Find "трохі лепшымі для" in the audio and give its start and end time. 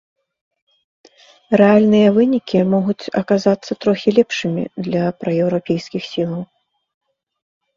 3.85-5.03